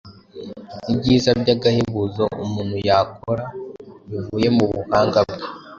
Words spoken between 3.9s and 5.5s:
bivuye mu buhanga bwe